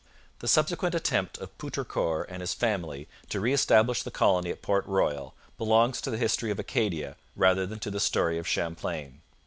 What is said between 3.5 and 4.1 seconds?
establish the